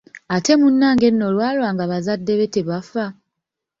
[0.35, 3.05] Ate munnange nno lwalwa nga bazadde be tebafa!